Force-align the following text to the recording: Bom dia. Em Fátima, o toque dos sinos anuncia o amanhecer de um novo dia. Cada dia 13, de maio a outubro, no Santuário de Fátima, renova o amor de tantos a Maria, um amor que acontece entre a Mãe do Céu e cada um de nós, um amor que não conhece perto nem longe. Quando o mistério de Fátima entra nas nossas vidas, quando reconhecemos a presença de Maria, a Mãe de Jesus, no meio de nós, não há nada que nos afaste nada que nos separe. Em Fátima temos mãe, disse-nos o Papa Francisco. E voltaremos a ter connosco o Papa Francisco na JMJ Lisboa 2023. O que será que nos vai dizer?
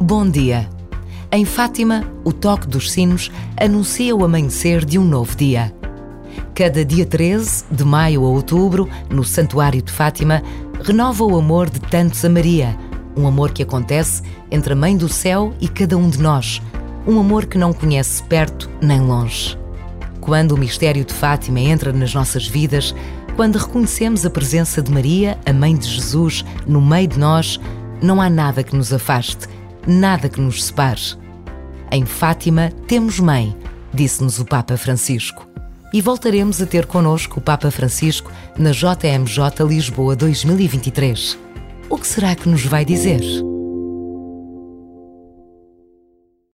Bom 0.00 0.28
dia. 0.28 0.68
Em 1.30 1.44
Fátima, 1.44 2.04
o 2.24 2.32
toque 2.32 2.66
dos 2.66 2.90
sinos 2.90 3.30
anuncia 3.56 4.16
o 4.16 4.24
amanhecer 4.24 4.84
de 4.84 4.98
um 4.98 5.04
novo 5.04 5.36
dia. 5.36 5.72
Cada 6.52 6.84
dia 6.84 7.06
13, 7.06 7.66
de 7.70 7.84
maio 7.84 8.24
a 8.24 8.28
outubro, 8.28 8.88
no 9.08 9.22
Santuário 9.22 9.80
de 9.80 9.92
Fátima, 9.92 10.42
renova 10.82 11.22
o 11.22 11.38
amor 11.38 11.70
de 11.70 11.78
tantos 11.78 12.24
a 12.24 12.28
Maria, 12.28 12.76
um 13.16 13.24
amor 13.24 13.52
que 13.52 13.62
acontece 13.62 14.22
entre 14.50 14.72
a 14.72 14.76
Mãe 14.76 14.96
do 14.96 15.08
Céu 15.08 15.54
e 15.60 15.68
cada 15.68 15.96
um 15.96 16.10
de 16.10 16.18
nós, 16.18 16.60
um 17.06 17.20
amor 17.20 17.46
que 17.46 17.56
não 17.56 17.72
conhece 17.72 18.20
perto 18.24 18.68
nem 18.82 19.00
longe. 19.00 19.56
Quando 20.20 20.52
o 20.52 20.58
mistério 20.58 21.04
de 21.04 21.14
Fátima 21.14 21.60
entra 21.60 21.92
nas 21.92 22.12
nossas 22.12 22.46
vidas, 22.46 22.94
quando 23.40 23.56
reconhecemos 23.56 24.26
a 24.26 24.28
presença 24.28 24.82
de 24.82 24.92
Maria, 24.92 25.38
a 25.46 25.52
Mãe 25.54 25.74
de 25.74 25.88
Jesus, 25.88 26.44
no 26.66 26.78
meio 26.78 27.08
de 27.08 27.18
nós, 27.18 27.58
não 28.02 28.20
há 28.20 28.28
nada 28.28 28.62
que 28.62 28.76
nos 28.76 28.92
afaste 28.92 29.48
nada 29.86 30.28
que 30.28 30.38
nos 30.38 30.62
separe. 30.62 31.00
Em 31.90 32.04
Fátima 32.04 32.70
temos 32.86 33.18
mãe, 33.18 33.56
disse-nos 33.94 34.38
o 34.40 34.44
Papa 34.44 34.76
Francisco. 34.76 35.48
E 35.90 36.02
voltaremos 36.02 36.60
a 36.60 36.66
ter 36.66 36.84
connosco 36.84 37.40
o 37.40 37.42
Papa 37.42 37.70
Francisco 37.70 38.30
na 38.58 38.72
JMJ 38.72 39.66
Lisboa 39.66 40.14
2023. 40.14 41.38
O 41.88 41.96
que 41.96 42.06
será 42.06 42.34
que 42.34 42.46
nos 42.46 42.66
vai 42.66 42.84
dizer? 42.84 43.22